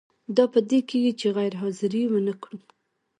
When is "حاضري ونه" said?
1.61-2.33